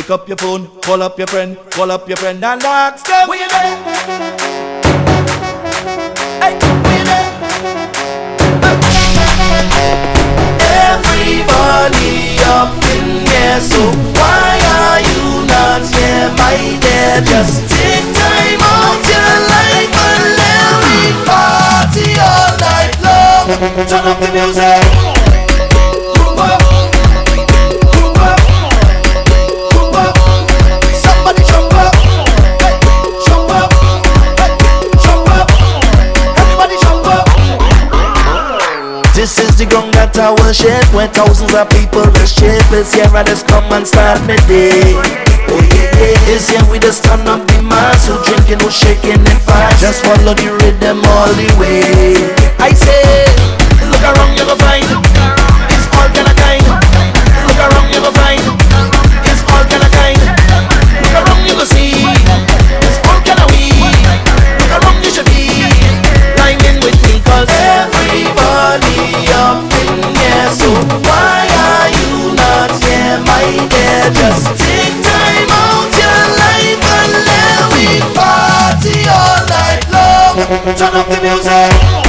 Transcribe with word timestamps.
Pick 0.00 0.08
up 0.08 0.26
your 0.26 0.38
phone, 0.38 0.66
call 0.80 1.02
up 1.02 1.18
your 1.18 1.26
friend, 1.26 1.58
call 1.72 1.90
up 1.90 2.08
your 2.08 2.16
friend 2.16 2.42
and 2.42 2.64
ask 2.64 3.06
them 3.06 3.28
where 3.28 3.38
you 3.38 3.46
there. 3.50 3.76
Hey, 6.40 6.56
where 6.56 6.98
you 6.98 7.04
there? 7.04 7.28
Everybody 10.88 12.40
up 12.48 12.72
in 12.96 13.28
here, 13.28 13.60
so 13.60 13.92
why 14.16 14.56
are 14.80 15.04
you 15.04 15.44
not 15.44 15.84
here, 15.92 16.32
my 16.32 16.56
dear? 16.80 17.20
Just 17.20 17.68
take 17.68 18.08
time 18.16 18.64
out 18.72 19.04
your 19.04 19.36
life 19.52 19.92
and 20.00 20.24
let 20.40 20.80
me 20.80 21.12
party 21.28 22.08
all 22.16 22.56
night 22.56 22.96
long. 23.04 23.44
Turn 23.86 24.08
up 24.08 24.16
the 24.18 24.32
music. 24.32 25.29
I 40.20 40.36
worship 40.44 40.84
Where 40.92 41.08
thousands 41.08 41.54
of 41.54 41.64
people 41.72 42.04
worship 42.20 42.60
It's 42.76 42.92
here 42.92 43.08
I 43.08 43.24
just 43.24 43.48
come 43.48 43.64
and 43.72 43.88
start 43.88 44.20
my 44.28 44.36
day. 44.44 44.92
Oh 45.48 45.56
yeah, 45.56 46.30
It's 46.30 46.48
here 46.52 46.60
we 46.70 46.78
just 46.78 47.04
turn 47.04 47.26
up 47.26 47.40
the 47.48 47.62
mass. 47.64 48.06
Who 48.06 48.20
drinking, 48.28 48.60
who 48.60 48.70
shaking 48.70 49.24
and 49.24 49.40
fast? 49.42 49.80
Just 49.80 50.04
follow 50.04 50.34
the 50.36 50.52
rhythm 50.60 51.00
all 51.00 51.32
the 51.32 51.48
way. 51.56 52.14
I 52.60 52.70
say 52.76 52.99
Turn 80.50 80.96
up 80.96 81.06
the 81.06 81.20
music 81.22 81.99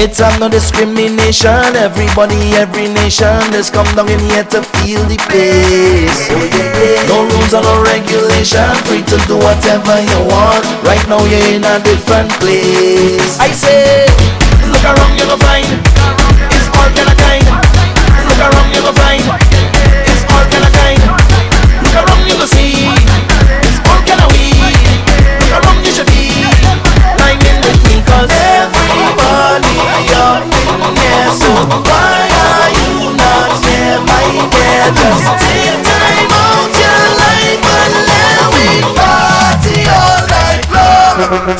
It's 0.00 0.18
a 0.18 0.32
no 0.38 0.48
discrimination. 0.48 1.76
Everybody, 1.76 2.56
every 2.56 2.88
nation, 2.88 3.36
just 3.52 3.74
come 3.74 3.84
down 3.94 4.08
in 4.08 4.18
here 4.32 4.44
to 4.44 4.62
feel 4.80 5.04
the 5.04 5.20
yeah. 5.28 7.04
No 7.04 7.28
rules 7.28 7.52
or 7.52 7.60
no 7.60 7.84
regulation. 7.84 8.64
Free 8.88 9.04
to 9.04 9.18
do 9.28 9.36
whatever 9.36 10.00
you 10.00 10.20
want. 10.24 10.64
Right 10.88 11.04
now 11.04 11.20
you're 11.28 11.52
in 11.52 11.64
a 11.68 11.76
different 11.84 12.32
place. 12.40 13.36
I 13.38 13.52
say. 13.52 14.06
Look 14.72 14.84
around, 14.84 15.18
you 15.20 15.26
go 15.26 15.36
find 15.36 16.19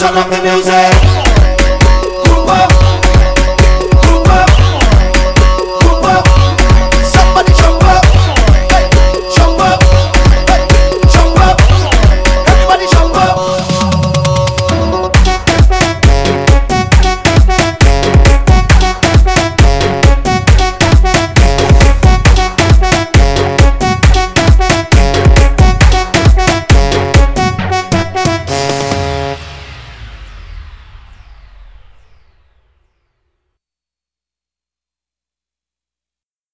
turn 0.01 0.17
up 0.17 0.31
the 0.31 0.43
music. 0.43 1.20